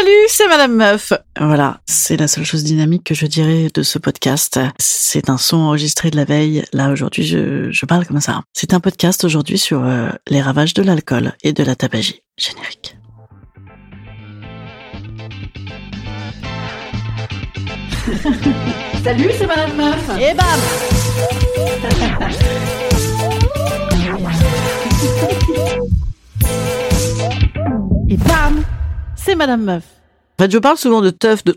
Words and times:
Salut, 0.00 0.28
c'est 0.28 0.48
Madame 0.48 0.76
Meuf. 0.76 1.12
Voilà, 1.38 1.82
c'est 1.84 2.16
la 2.16 2.26
seule 2.26 2.46
chose 2.46 2.64
dynamique 2.64 3.04
que 3.04 3.14
je 3.14 3.26
dirais 3.26 3.68
de 3.74 3.82
ce 3.82 3.98
podcast. 3.98 4.58
C'est 4.78 5.28
un 5.28 5.36
son 5.36 5.58
enregistré 5.58 6.10
de 6.10 6.16
la 6.16 6.24
veille. 6.24 6.64
Là, 6.72 6.88
aujourd'hui, 6.90 7.22
je, 7.22 7.70
je 7.70 7.84
parle 7.84 8.06
comme 8.06 8.22
ça. 8.22 8.40
C'est 8.54 8.72
un 8.72 8.80
podcast 8.80 9.24
aujourd'hui 9.24 9.58
sur 9.58 9.84
euh, 9.84 10.08
les 10.26 10.40
ravages 10.40 10.72
de 10.72 10.82
l'alcool 10.82 11.34
et 11.42 11.52
de 11.52 11.62
la 11.62 11.76
tabagie. 11.76 12.22
Générique. 12.38 12.96
Salut, 19.04 19.30
c'est 19.38 19.46
Madame 19.46 19.76
Meuf. 19.76 20.10
Et 20.18 20.32
bam 20.32 20.60
Et 28.08 28.16
bam 28.16 28.59
Madame 29.36 29.64
Meuf. 29.64 29.99
En 30.40 30.44
fait, 30.44 30.52
je 30.52 30.58
parle 30.58 30.78
souvent 30.78 31.02
de 31.02 31.10
teuf, 31.10 31.44
de 31.44 31.54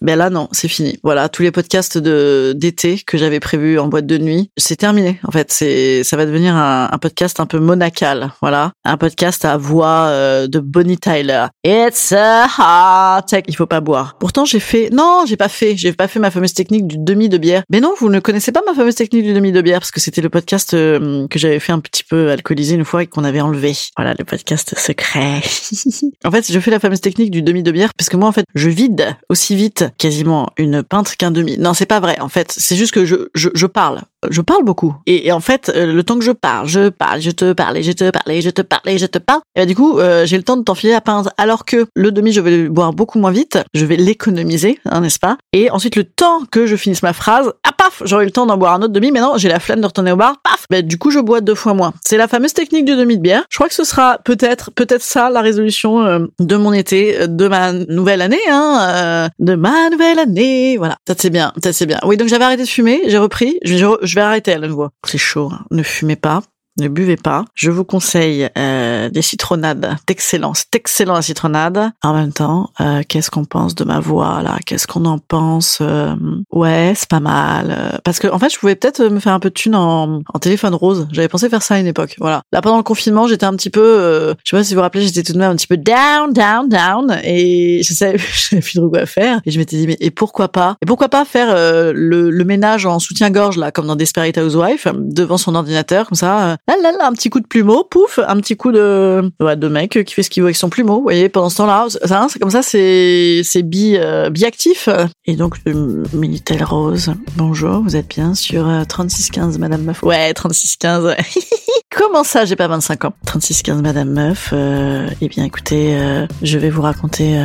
mais 0.00 0.16
là 0.16 0.30
non, 0.30 0.48
c'est 0.52 0.68
fini. 0.68 0.98
Voilà, 1.02 1.28
tous 1.28 1.42
les 1.42 1.50
podcasts 1.50 1.98
d'été 1.98 3.00
que 3.06 3.18
j'avais 3.18 3.40
prévus 3.40 3.78
en 3.78 3.88
boîte 3.88 4.06
de 4.06 4.18
nuit, 4.18 4.50
c'est 4.56 4.76
terminé. 4.76 5.20
En 5.24 5.30
fait, 5.30 5.52
c'est 5.52 6.04
ça 6.04 6.16
va 6.16 6.26
devenir 6.26 6.56
un, 6.56 6.88
podcast 7.00 7.40
un 7.40 7.46
peu 7.46 7.58
monacal. 7.58 8.32
Voilà, 8.40 8.72
un 8.84 8.96
podcast 8.96 9.44
à 9.44 9.56
voix 9.56 10.06
euh, 10.06 10.46
de 10.46 10.58
Bonnie 10.60 10.98
Tyler. 10.98 11.46
It's 11.64 12.12
a 12.12 12.46
heart 12.46 13.34
Il 13.46 13.56
faut 13.56 13.66
pas 13.66 13.80
boire. 13.80 14.16
Pourtant, 14.18 14.44
j'ai 14.44 14.60
fait 14.60 14.90
non, 14.90 15.24
j'ai 15.26 15.36
pas 15.36 15.48
fait, 15.48 15.76
j'ai 15.76 15.92
pas 15.92 16.08
fait 16.08 16.20
ma 16.20 16.30
fameuse 16.30 16.54
technique 16.54 16.86
du 16.86 16.96
demi 16.98 17.28
de 17.28 17.38
bière. 17.38 17.62
Mais 17.70 17.80
non, 17.80 17.94
vous 17.98 18.08
ne 18.08 18.20
connaissez 18.20 18.52
pas 18.52 18.62
ma 18.66 18.74
fameuse 18.74 18.94
technique 18.94 19.24
du 19.24 19.34
demi 19.34 19.52
de 19.52 19.60
bière 19.60 19.80
parce 19.80 19.90
que 19.90 20.00
c'était 20.00 20.22
le 20.22 20.30
podcast 20.30 20.74
euh, 20.74 21.26
que 21.28 21.38
j'avais 21.38 21.60
fait 21.60 21.72
un 21.72 21.80
petit 21.80 22.04
peu 22.04 22.30
alcoolisé 22.30 22.74
une 22.74 22.84
fois 22.84 23.02
et 23.02 23.06
qu'on 23.06 23.24
avait 23.24 23.40
enlevé. 23.40 23.72
Voilà, 23.96 24.14
le 24.18 24.24
podcast 24.24 24.78
secret. 24.78 25.40
en 26.24 26.30
fait, 26.30 26.50
je 26.50 26.60
fais 26.60 26.70
la 26.70 26.80
fameuse 26.80 27.00
technique 27.00 27.30
du 27.30 27.41
demi 27.42 27.62
de 27.62 27.72
bière 27.72 27.90
parce 27.96 28.08
que 28.08 28.16
moi, 28.16 28.28
en 28.28 28.32
fait, 28.32 28.46
je 28.54 28.68
vide 28.68 29.16
aussi 29.28 29.54
vite 29.54 29.86
quasiment 29.98 30.50
une 30.56 30.82
pinte 30.82 31.16
qu'un 31.16 31.30
demi. 31.30 31.58
Non, 31.58 31.74
c'est 31.74 31.86
pas 31.86 32.00
vrai. 32.00 32.20
En 32.20 32.28
fait, 32.28 32.52
c'est 32.56 32.76
juste 32.76 32.92
que 32.92 33.04
je, 33.04 33.16
je, 33.34 33.66
parle 33.66 34.02
je 34.30 34.40
parle 34.40 34.64
beaucoup. 34.64 34.94
Et, 35.06 35.32
en 35.32 35.40
fait, 35.40 35.72
euh, 35.74 35.92
le 35.92 36.02
temps 36.04 36.18
que 36.18 36.24
je 36.24 36.32
parle, 36.32 36.68
je 36.68 36.88
parle, 36.88 37.20
je 37.20 37.30
te 37.30 37.52
parle, 37.52 37.82
je 37.82 37.92
te 37.92 38.10
parle, 38.10 38.30
et 38.30 38.40
je 38.40 38.50
te 38.50 38.62
parle, 38.62 38.98
je 38.98 39.06
te 39.06 39.18
parle. 39.18 39.40
Et 39.56 39.60
bah, 39.60 39.66
du 39.66 39.74
coup, 39.74 39.98
euh, 39.98 40.24
j'ai 40.26 40.36
le 40.36 40.42
temps 40.42 40.56
de 40.56 40.62
t'enfiler 40.62 40.92
la 40.92 41.00
pince. 41.00 41.28
Alors 41.38 41.64
que 41.64 41.86
le 41.94 42.12
demi, 42.12 42.32
je 42.32 42.40
vais 42.40 42.68
boire 42.68 42.92
beaucoup 42.92 43.18
moins 43.18 43.32
vite. 43.32 43.58
Je 43.74 43.84
vais 43.84 43.96
l'économiser, 43.96 44.78
hein, 44.84 45.00
n'est-ce 45.00 45.18
pas? 45.18 45.38
Et 45.52 45.70
ensuite, 45.70 45.96
le 45.96 46.04
temps 46.04 46.42
que 46.50 46.66
je 46.66 46.76
finisse 46.76 47.02
ma 47.02 47.12
phrase, 47.12 47.52
ah 47.64 47.72
paf, 47.76 48.02
j'aurai 48.04 48.24
le 48.24 48.30
temps 48.30 48.46
d'en 48.46 48.56
boire 48.56 48.74
un 48.74 48.82
autre 48.82 48.92
demi. 48.92 49.10
Mais 49.10 49.20
non, 49.20 49.34
j'ai 49.36 49.48
la 49.48 49.60
flemme 49.60 49.80
de 49.80 49.86
retourner 49.86 50.12
au 50.12 50.16
bar. 50.16 50.36
Paf, 50.42 50.66
bah, 50.70 50.82
du 50.82 50.98
coup, 50.98 51.10
je 51.10 51.18
bois 51.18 51.40
deux 51.40 51.54
fois 51.54 51.74
moins. 51.74 51.92
C'est 52.04 52.16
la 52.16 52.28
fameuse 52.28 52.52
technique 52.52 52.84
du 52.84 52.96
demi 52.96 53.16
de 53.16 53.22
bière. 53.22 53.44
Je 53.50 53.56
crois 53.56 53.68
que 53.68 53.74
ce 53.74 53.84
sera 53.84 54.18
peut-être, 54.24 54.70
peut-être 54.70 55.02
ça 55.02 55.30
la 55.30 55.40
résolution 55.40 56.04
euh, 56.04 56.26
de 56.38 56.56
mon 56.56 56.72
été, 56.72 57.26
de 57.36 57.48
ma 57.48 57.72
nouvelle 57.72 58.22
année, 58.22 58.40
hein, 58.48 59.28
de 59.38 59.54
ma 59.54 59.90
nouvelle 59.90 60.18
année. 60.18 60.76
Voilà, 60.76 60.96
ça 61.06 61.14
c'est 61.18 61.30
bien, 61.30 61.52
ça 61.62 61.72
c'est 61.72 61.86
bien. 61.86 61.98
Oui, 62.04 62.16
donc 62.16 62.28
j'avais 62.28 62.44
arrêté 62.44 62.62
de 62.62 62.68
fumer, 62.68 63.02
j'ai 63.06 63.18
repris, 63.18 63.58
je, 63.62 63.96
je 64.02 64.14
vais 64.14 64.20
arrêter 64.20 64.52
à 64.52 64.58
nouveau. 64.58 64.88
C'est 65.06 65.18
chaud, 65.18 65.50
hein. 65.52 65.64
ne 65.70 65.82
fumez 65.82 66.16
pas. 66.16 66.42
Ne 66.78 66.88
buvez 66.88 67.16
pas. 67.16 67.44
Je 67.54 67.70
vous 67.70 67.84
conseille 67.84 68.48
euh, 68.56 69.10
des 69.10 69.20
citronnades 69.20 69.96
d'excellence. 70.06 70.60
C'est 70.60 70.76
excellent 70.76 71.12
la 71.12 71.22
citronnade. 71.22 71.90
En 72.02 72.14
même 72.14 72.32
temps, 72.32 72.70
euh, 72.80 73.02
qu'est-ce 73.06 73.30
qu'on 73.30 73.44
pense 73.44 73.74
de 73.74 73.84
ma 73.84 74.00
voix 74.00 74.40
là? 74.42 74.56
Qu'est-ce 74.64 74.86
qu'on 74.86 75.04
en 75.04 75.18
pense 75.18 75.78
euh, 75.82 76.14
Ouais, 76.50 76.94
c'est 76.96 77.10
pas 77.10 77.20
mal. 77.20 77.76
Euh, 77.78 77.98
parce 78.04 78.18
que 78.18 78.28
en 78.28 78.38
fait, 78.38 78.50
je 78.50 78.58
pouvais 78.58 78.74
peut-être 78.74 79.04
me 79.04 79.20
faire 79.20 79.34
un 79.34 79.40
peu 79.40 79.50
de 79.50 79.54
thune 79.54 79.74
en, 79.74 80.20
en 80.32 80.38
téléphone 80.38 80.74
rose. 80.74 81.08
J'avais 81.12 81.28
pensé 81.28 81.50
faire 81.50 81.62
ça 81.62 81.74
à 81.74 81.78
une 81.78 81.86
époque. 81.86 82.16
Voilà. 82.18 82.40
Là, 82.52 82.62
pendant 82.62 82.78
le 82.78 82.82
confinement, 82.82 83.26
j'étais 83.26 83.44
un 83.44 83.54
petit 83.54 83.70
peu, 83.70 83.80
euh, 83.82 84.34
je 84.42 84.50
sais 84.50 84.56
pas 84.56 84.64
si 84.64 84.72
vous 84.72 84.78
vous 84.78 84.82
rappelez, 84.82 85.04
j'étais 85.04 85.22
tout 85.22 85.34
de 85.34 85.38
même 85.38 85.50
un 85.50 85.56
petit 85.56 85.66
peu 85.66 85.76
down, 85.76 86.32
down, 86.32 86.70
down, 86.70 87.18
et 87.22 87.82
je 87.86 87.92
savais, 87.92 88.16
je 88.16 88.40
savais 88.40 88.62
plus 88.62 88.78
trop 88.78 88.88
quoi 88.88 89.04
faire. 89.04 89.42
Et 89.44 89.50
je 89.50 89.58
m'étais 89.58 89.76
dit, 89.76 89.86
mais 89.86 89.98
et 90.00 90.10
pourquoi 90.10 90.48
pas? 90.48 90.76
Et 90.80 90.86
pourquoi 90.86 91.10
pas 91.10 91.26
faire 91.26 91.54
le, 91.54 92.30
le 92.30 92.44
ménage 92.44 92.86
en 92.86 92.98
soutien-gorge 92.98 93.58
là, 93.58 93.72
comme 93.72 93.86
dans 93.86 93.96
Desperate 93.96 94.38
Housewives, 94.38 94.90
devant 94.96 95.36
son 95.36 95.54
ordinateur, 95.54 96.08
comme 96.08 96.16
ça 96.16 96.56
là, 96.68 96.76
là, 96.82 96.92
là, 96.92 97.06
un 97.06 97.12
petit 97.12 97.30
coup 97.30 97.40
de 97.40 97.46
plumeau, 97.46 97.84
pouf, 97.84 98.18
un 98.26 98.36
petit 98.36 98.56
coup 98.56 98.72
de, 98.72 99.30
ouais, 99.40 99.56
de 99.56 99.68
mec 99.68 100.04
qui 100.04 100.14
fait 100.14 100.22
ce 100.22 100.30
qu'il 100.30 100.42
veut 100.42 100.46
avec 100.46 100.56
son 100.56 100.68
plumeau. 100.68 100.96
Vous 100.96 101.02
voyez, 101.02 101.28
pendant 101.28 101.50
ce 101.50 101.56
temps-là, 101.58 101.86
c'est 102.28 102.38
comme 102.38 102.50
ça, 102.50 102.62
c'est, 102.62 103.42
c'est 103.44 103.62
bi, 103.62 103.96
euh, 103.96 104.30
biactif. 104.30 104.88
Et 105.26 105.36
donc, 105.36 105.56
le 105.64 106.04
Minitel 106.12 106.62
Rose. 106.64 107.12
Bonjour, 107.36 107.82
vous 107.82 107.96
êtes 107.96 108.08
bien 108.08 108.34
sur 108.34 108.68
3615, 108.88 109.56
euh, 109.56 109.58
Madame 109.58 109.82
Meuf. 109.82 110.02
Ouais, 110.02 110.32
3615. 110.32 111.14
Comment 111.90 112.24
ça, 112.24 112.44
j'ai 112.44 112.56
pas 112.56 112.68
25 112.68 113.04
ans? 113.06 113.14
3615 113.26 113.82
Madame 113.82 114.10
Meuf. 114.10 114.50
Euh, 114.52 115.08
eh 115.20 115.28
bien, 115.28 115.44
écoutez, 115.44 115.96
euh, 115.96 116.26
je 116.42 116.58
vais 116.58 116.70
vous 116.70 116.82
raconter 116.82 117.38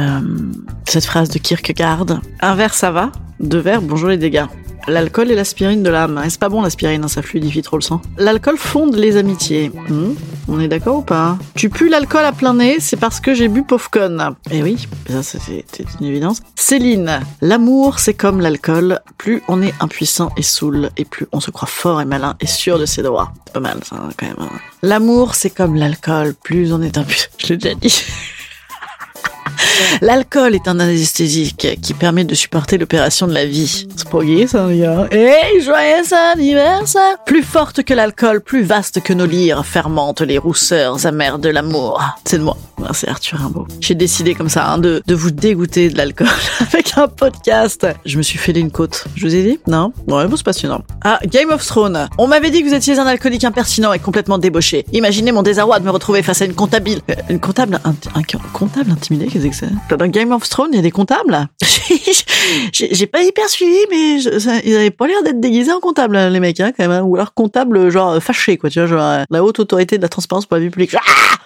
cette 0.86 1.06
phrase 1.06 1.30
de 1.30 1.40
Kierkegaard. 1.40 2.06
Un 2.42 2.56
verre, 2.56 2.74
ça 2.74 2.92
va? 2.92 3.12
Deux 3.40 3.60
verres, 3.60 3.82
bonjour 3.82 4.10
les 4.10 4.18
dégâts. 4.18 4.46
L'alcool 4.88 5.32
et 5.32 5.36
l'aspirine 5.36 5.84
de 5.84 5.90
l'âme. 5.90 6.22
Et 6.26 6.30
c'est 6.30 6.40
pas 6.40 6.50
bon 6.50 6.62
l'aspirine, 6.62 7.04
hein, 7.04 7.08
ça 7.08 7.22
fluidifie 7.22 7.62
trop 7.62 7.78
le 7.78 7.82
sang. 7.82 8.02
L'alcool 8.18 8.58
fonde 8.58 8.96
les 8.96 9.18
amitiés. 9.18 9.70
Hmm, 9.90 10.14
on 10.48 10.60
est 10.60 10.68
d'accord 10.68 11.00
ou 11.00 11.02
pas? 11.02 11.38
Tu 11.56 11.70
pues 11.70 11.90
l'alcool 11.90 12.24
à 12.24 12.32
plein 12.32 12.54
nez, 12.54 12.78
c'est 12.80 12.96
parce 12.98 13.20
que 13.20 13.34
j'ai 13.34 13.50
bu 13.50 13.64
Pofcon. 13.64 14.36
Eh 14.50 14.64
oui, 14.64 14.88
ça 15.10 15.24
c'est 15.24 15.66
une 16.00 16.06
évidence. 16.06 16.42
Céline, 16.56 17.20
l'amour 17.42 18.00
c'est 18.00 18.14
comme 18.14 18.40
l'alcool. 18.40 19.00
Plus 19.18 19.42
on 19.48 19.62
est 19.62 19.74
impuissant 19.82 20.30
et 20.38 20.44
saoul, 20.44 20.90
et 20.96 21.04
plus 21.06 21.28
on 21.32 21.40
se 21.40 21.52
croit 21.52 21.68
fort 21.68 22.00
et 22.00 22.06
malin 22.06 22.36
et 22.40 22.48
sûr 22.48 22.80
de 22.80 22.86
ses 22.86 23.02
droits. 23.02 23.34
C'est 23.46 23.54
pas 23.54 23.60
mal 23.60 23.80
ça 23.84 23.98
quand 24.18 24.26
même. 24.26 24.36
Hein. 24.40 24.50
L'amour 24.84 25.36
c'est 25.36 25.50
comme 25.50 25.76
l'alcool. 25.76 26.34
Plus 26.34 26.72
on 26.72 26.82
est 26.82 26.98
impuissant... 26.98 27.28
Je 27.40 27.48
l'ai 27.48 27.58
déjà 27.58 27.76
dit. 27.76 28.06
L'alcool 30.02 30.56
est 30.56 30.68
un 30.68 30.80
anesthésique 30.80 31.68
qui 31.82 31.94
permet 31.94 32.24
de 32.24 32.36
supporter 32.36 32.78
l'opération 32.78 33.28
de 33.28 33.34
la 33.34 33.46
vie. 33.46 33.88
C'est 33.96 34.48
ça, 34.48 34.68
les 34.68 34.80
gars. 34.80 35.08
Hey, 35.12 35.62
joyeux 35.62 36.14
anniversaire 36.34 37.18
Plus 37.26 37.44
forte 37.44 37.84
que 37.84 37.94
l'alcool, 37.94 38.42
plus 38.42 38.64
vaste 38.64 39.02
que 39.02 39.14
nos 39.14 39.26
lyres, 39.26 39.66
fermente 39.66 40.22
les 40.22 40.38
rousseurs 40.38 41.06
amères 41.06 41.40
de 41.40 41.50
l'amour. 41.50 42.02
C'est 42.26 42.38
de 42.38 42.44
moi. 42.44 42.58
C'est 42.94 43.08
Arthur 43.08 43.40
Rimbaud. 43.40 43.68
J'ai 43.82 43.96
décidé 43.96 44.36
comme 44.36 44.50
ça 44.50 44.70
hein, 44.70 44.78
de, 44.78 45.02
de 45.06 45.16
vous 45.16 45.32
dégoûter 45.32 45.90
de 45.90 45.98
l'alcool 45.98 46.28
avec 46.60 46.98
un 46.98 47.08
podcast. 47.08 47.88
Je 48.06 48.18
me 48.18 48.22
suis 48.22 48.38
fait 48.38 48.52
une 48.52 48.72
côte. 48.72 49.06
Je 49.16 49.26
vous 49.26 49.36
ai 49.36 49.44
dit? 49.44 49.60
Non? 49.68 49.92
Ouais, 50.08 50.28
bon, 50.28 50.36
c'est 50.36 50.46
passionnant. 50.46 50.82
Ah, 51.04 51.20
Game 51.26 51.50
of 51.50 51.66
Thrones. 51.66 52.08
On 52.18 52.28
m'avait 52.28 52.52
dit 52.52 52.62
que 52.62 52.68
vous 52.70 52.76
étiez 52.76 53.00
un 53.00 53.08
alcoolique 53.08 53.44
impertinent 53.44 53.94
et 53.94 54.00
complètement 54.00 54.38
débauché. 54.38 54.86
Imaginez 54.94 55.32
mon 55.32 55.44
désarroi 55.44 55.80
de 55.80 55.86
me 55.86 55.92
retrouver 55.92 56.22
face 56.22 56.42
à 56.42 56.46
une 56.46 56.54
comptable... 56.54 56.92
Euh, 57.10 57.16
une 57.30 57.40
comptable... 57.40 57.80
Un, 57.84 57.96
un, 58.16 58.22
comptable 58.54 58.92
intimidé 58.92 59.28
Qu'est-ce 59.28 59.48
que 59.48 59.56
c'est? 59.56 59.67
Dans 59.90 60.08
Game 60.08 60.32
of 60.32 60.48
Thrones, 60.48 60.70
il 60.74 60.76
y 60.78 60.80
a 60.80 60.82
des 60.82 60.92
comptables 60.92 61.48
J'ai 62.74 63.08
pas 63.08 63.22
hyper 63.22 63.48
suivi, 63.50 63.80
mais 63.90 64.22
ils 64.22 64.76
avaient 64.76 64.92
pas 64.92 65.08
l'air 65.08 65.24
d'être 65.24 65.40
déguisés 65.40 65.72
en 65.72 65.80
comptable, 65.80 66.18
les 66.18 66.40
mecs, 66.40 66.60
hein, 66.60 66.72
quand 66.76 66.84
même. 66.84 66.92
Hein. 66.92 67.02
Ou 67.04 67.16
alors 67.16 67.34
comptable, 67.34 67.90
genre 67.90 68.22
fâché, 68.22 68.58
quoi. 68.58 68.70
Tu 68.70 68.80
vois, 68.80 68.88
genre 68.88 69.26
la 69.30 69.44
haute 69.44 69.60
autorité 69.60 69.98
de 69.98 70.02
la 70.02 70.10
transparence 70.10 70.46
pour 70.46 70.58
la 70.58 70.64
vie 70.64 70.70
publique. 70.70 70.96
Ah 70.96 71.38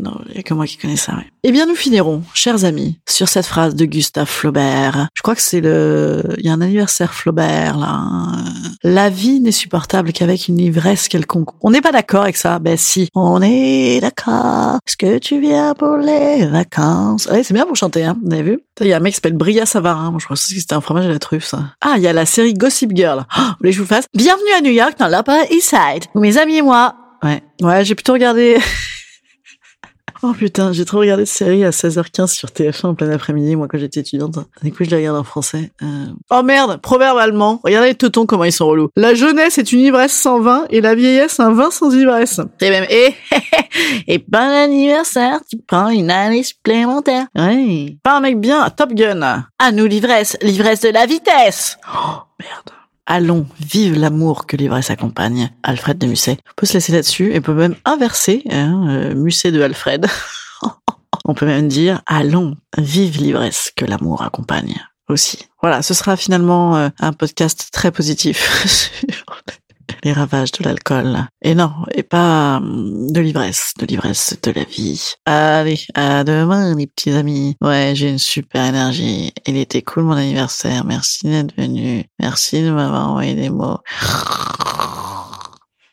non, 0.00 0.20
il 0.30 0.36
y 0.36 0.38
a 0.38 0.42
que 0.42 0.54
moi 0.54 0.66
qui 0.66 0.76
connais 0.76 0.96
ça. 0.96 1.14
Ouais. 1.14 1.26
Eh 1.42 1.52
bien, 1.52 1.66
nous 1.66 1.74
finirons, 1.74 2.22
chers 2.34 2.64
amis, 2.64 2.98
sur 3.08 3.28
cette 3.28 3.46
phrase 3.46 3.74
de 3.74 3.84
Gustave 3.84 4.28
Flaubert. 4.28 5.08
Je 5.14 5.22
crois 5.22 5.34
que 5.34 5.42
c'est 5.42 5.60
le, 5.60 6.22
il 6.38 6.46
y 6.46 6.48
a 6.48 6.52
un 6.52 6.60
anniversaire 6.60 7.14
Flaubert 7.14 7.78
là. 7.78 7.88
Hein. 7.90 8.44
La 8.82 9.10
vie 9.10 9.40
n'est 9.40 9.52
supportable 9.52 10.12
qu'avec 10.12 10.48
une 10.48 10.58
ivresse 10.58 11.08
quelconque. 11.08 11.50
On 11.60 11.70
n'est 11.70 11.80
pas 11.80 11.92
d'accord 11.92 12.22
avec 12.22 12.36
ça 12.36 12.58
Ben 12.58 12.76
si, 12.76 13.08
on 13.14 13.40
est 13.42 14.00
d'accord. 14.00 14.78
Est-ce 14.86 14.96
que 14.96 15.18
tu 15.18 15.40
viens 15.40 15.74
pour 15.74 15.96
les 15.96 16.46
vacances? 16.46 17.26
Ouais, 17.26 17.42
c'est 17.42 17.54
bien 17.54 17.66
pour 17.66 17.76
chanter, 17.76 18.04
hein. 18.04 18.16
Vous 18.24 18.32
avez 18.32 18.42
vu? 18.42 18.60
Il 18.80 18.88
y 18.88 18.92
a 18.92 18.96
un 18.96 19.00
mec 19.00 19.12
qui 19.12 19.16
s'appelle 19.16 19.36
Bria 19.36 19.66
Savarin. 19.66 20.10
Moi, 20.10 20.18
je 20.20 20.24
crois 20.24 20.36
que 20.36 20.42
c'était 20.42 20.74
un 20.74 20.80
fromage 20.80 21.06
à 21.06 21.08
la 21.08 21.18
truffe, 21.18 21.44
ça. 21.44 21.74
Ah, 21.80 21.94
il 21.96 22.02
y 22.02 22.08
a 22.08 22.12
la 22.12 22.26
série 22.26 22.54
Gossip 22.54 22.90
Girl. 22.94 23.24
Oh, 23.36 23.40
vous 23.40 23.54
voulez 23.60 23.70
que 23.70 23.76
je 23.76 23.82
vous 23.82 23.88
fasse? 23.88 24.06
Bienvenue 24.14 24.52
à 24.56 24.60
New 24.60 24.72
York 24.72 24.98
dans 24.98 25.08
l'Upper 25.08 25.42
East 25.50 25.70
Side. 25.70 26.04
Mes 26.14 26.36
amis 26.38 26.56
et 26.56 26.62
moi. 26.62 26.94
Ouais, 27.22 27.42
ouais, 27.62 27.84
j'ai 27.84 27.94
plutôt 27.94 28.12
regardé. 28.12 28.58
Oh 30.28 30.32
putain, 30.32 30.72
j'ai 30.72 30.84
trop 30.84 30.98
regardé 30.98 31.24
cette 31.24 31.38
série 31.38 31.64
à 31.64 31.70
16h15 31.70 32.34
sur 32.34 32.48
TF1 32.48 32.86
en 32.86 32.94
plein 32.96 33.10
après-midi, 33.10 33.54
moi 33.54 33.68
quand 33.68 33.78
j'étais 33.78 34.00
étudiante. 34.00 34.40
Du 34.60 34.72
coup, 34.72 34.82
je 34.82 34.90
la 34.90 34.96
regarde 34.96 35.16
en 35.16 35.22
français. 35.22 35.70
Euh... 35.82 36.06
Oh 36.30 36.42
merde, 36.42 36.80
proverbe 36.80 37.18
allemand. 37.18 37.60
Regardez 37.62 37.90
les 37.90 37.94
teutons 37.94 38.26
comment 38.26 38.42
ils 38.42 38.50
sont 38.50 38.66
relous. 38.66 38.88
La 38.96 39.14
jeunesse 39.14 39.58
est 39.58 39.70
une 39.70 39.78
ivresse 39.78 40.12
sans 40.12 40.40
vin 40.40 40.64
et 40.70 40.80
la 40.80 40.96
vieillesse 40.96 41.38
un 41.38 41.52
vin 41.52 41.70
sans 41.70 41.94
ivresse. 41.94 42.40
Et 42.60 42.70
même, 42.70 42.86
et, 42.90 43.14
et 44.08 44.18
bon 44.26 44.38
anniversaire, 44.38 45.38
tu 45.48 45.58
prends 45.64 45.90
une 45.90 46.10
année 46.10 46.42
supplémentaire. 46.42 47.26
Ouais. 47.36 47.96
Pas 48.02 48.16
un 48.16 48.20
mec 48.20 48.40
bien, 48.40 48.68
Top 48.70 48.94
Gun. 48.94 49.44
À 49.60 49.72
nous 49.72 49.86
l'ivresse, 49.86 50.36
l'ivresse 50.42 50.80
de 50.80 50.88
la 50.88 51.06
vitesse. 51.06 51.78
Oh 51.86 52.22
merde. 52.40 52.76
Allons, 53.06 53.46
vive 53.60 53.96
l'amour 53.96 54.46
que 54.46 54.56
l'ivresse 54.56 54.90
accompagne. 54.90 55.50
Alfred 55.62 55.96
de 55.96 56.06
Musset. 56.08 56.38
On 56.48 56.54
peut 56.56 56.66
se 56.66 56.74
laisser 56.74 56.92
là-dessus 56.92 57.32
et 57.32 57.40
peut 57.40 57.54
même 57.54 57.76
inverser 57.84 58.42
hein, 58.50 58.86
euh, 58.88 59.14
Musset 59.14 59.52
de 59.52 59.62
Alfred. 59.62 60.06
on 61.24 61.34
peut 61.34 61.46
même 61.46 61.68
dire 61.68 62.02
allons, 62.06 62.56
vive 62.76 63.18
l'ivresse 63.18 63.72
que 63.76 63.84
l'amour 63.84 64.22
accompagne 64.22 64.74
aussi. 65.08 65.46
Voilà, 65.62 65.82
ce 65.82 65.94
sera 65.94 66.16
finalement 66.16 66.76
euh, 66.76 66.88
un 66.98 67.12
podcast 67.12 67.68
très 67.72 67.92
positif 67.92 68.92
les 70.06 70.12
ravages 70.12 70.52
de 70.52 70.62
l'alcool. 70.64 71.26
Et 71.42 71.56
non, 71.56 71.72
et 71.92 72.04
pas 72.04 72.58
hum, 72.58 73.10
de 73.10 73.20
l'ivresse, 73.20 73.72
de 73.78 73.86
l'ivresse 73.86 74.36
de 74.40 74.52
la 74.52 74.62
vie. 74.62 75.14
Allez, 75.24 75.80
à 75.94 76.22
demain 76.22 76.74
les 76.76 76.86
petits 76.86 77.10
amis. 77.10 77.56
Ouais, 77.60 77.92
j'ai 77.94 78.08
une 78.08 78.20
super 78.20 78.64
énergie. 78.64 79.32
Il 79.46 79.56
était 79.56 79.82
cool 79.82 80.04
mon 80.04 80.12
anniversaire. 80.12 80.84
Merci 80.84 81.26
d'être 81.28 81.56
venu. 81.56 82.04
Merci 82.20 82.62
de 82.62 82.70
m'avoir 82.70 83.10
envoyé 83.10 83.34
des 83.34 83.50
mots. 83.50 83.78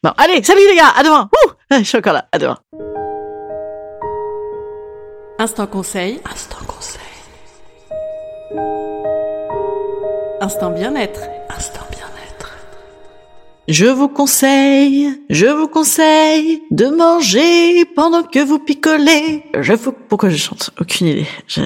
Bon, 0.03 0.11
allez, 0.17 0.43
salut 0.43 0.61
les 0.69 0.75
gars, 0.75 0.93
à 0.95 1.03
demain. 1.03 1.29
Ouh, 1.45 1.51
je 1.71 1.83
suis 1.83 1.97
encore 1.97 2.13
là, 2.13 2.27
à 2.31 2.37
demain. 2.37 2.59
Instant 5.39 5.65
conseil. 5.65 6.21
Instant 6.31 6.63
conseil. 6.67 7.01
Instant 10.39 10.69
bien-être. 10.69 11.21
Je 13.69 13.85
vous 13.85 14.09
conseille, 14.09 15.07
je 15.29 15.45
vous 15.45 15.69
conseille 15.69 16.63
de 16.71 16.87
manger 16.87 17.85
pendant 17.95 18.21
que 18.23 18.43
vous 18.43 18.59
picolez. 18.59 19.45
Je 19.57 19.71
vous... 19.71 19.93
Pourquoi 19.93 20.27
je 20.27 20.35
chante 20.35 20.71
Aucune 20.81 21.07
idée. 21.07 21.27
Une 21.55 21.63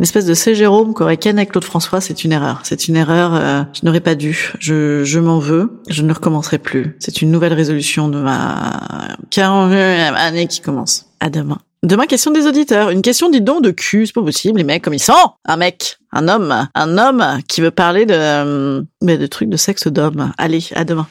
espèce 0.00 0.26
de 0.26 0.34
C. 0.34 0.56
Jérôme 0.56 0.94
qu'aurait 0.94 1.18
Ken 1.18 1.38
avec 1.38 1.52
Claude 1.52 1.62
François, 1.62 2.00
c'est 2.00 2.24
une 2.24 2.32
erreur. 2.32 2.62
C'est 2.64 2.88
une 2.88 2.96
erreur, 2.96 3.36
euh, 3.36 3.62
je 3.72 3.86
n'aurais 3.86 4.00
pas 4.00 4.16
dû. 4.16 4.52
Je, 4.58 5.04
je 5.04 5.20
m'en 5.20 5.38
veux. 5.38 5.80
Je 5.88 6.02
ne 6.02 6.12
recommencerai 6.12 6.58
plus. 6.58 6.96
C'est 6.98 7.22
une 7.22 7.30
nouvelle 7.30 7.52
résolution 7.52 8.08
de 8.08 8.18
ma 8.18 9.16
41e 9.30 10.14
année 10.14 10.48
qui 10.48 10.60
commence. 10.60 11.06
À 11.20 11.30
demain. 11.30 11.58
Demain, 11.84 12.06
question 12.06 12.30
des 12.30 12.46
auditeurs. 12.46 12.90
Une 12.90 13.02
question, 13.02 13.28
dit 13.28 13.40
donc, 13.40 13.64
de 13.64 13.72
cul. 13.72 14.06
C'est 14.06 14.12
pas 14.12 14.22
possible, 14.22 14.58
les 14.58 14.64
mecs, 14.64 14.84
comme 14.84 14.94
ils 14.94 15.02
sont. 15.02 15.32
Un 15.44 15.56
mec, 15.56 15.98
un 16.12 16.28
homme, 16.28 16.68
un 16.76 16.98
homme 16.98 17.40
qui 17.48 17.60
veut 17.60 17.72
parler 17.72 18.06
de, 18.06 18.86
mais 19.02 19.18
de 19.18 19.26
trucs 19.26 19.48
de 19.48 19.56
sexe 19.56 19.88
d'homme. 19.88 20.32
Allez, 20.38 20.64
à 20.76 20.84
demain. 20.84 21.08